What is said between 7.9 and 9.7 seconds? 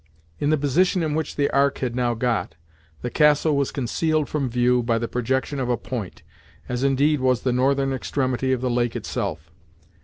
extremity of the lake itself.